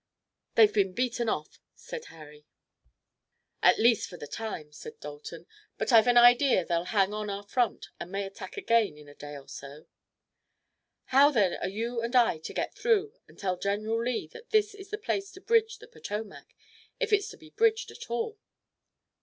[0.55, 2.47] "They've been beaten off," said Harry.
[3.61, 5.45] "At least for the time," said Dalton,
[5.77, 9.13] "but I've an idea they'll hang on our front and may attack again in a
[9.13, 9.85] day or so."
[11.13, 14.73] "How then are you and I to get through and tell General Lee that this
[14.73, 16.47] is the place to bridge the Potomac,
[16.99, 18.39] if it's to be bridged at all?"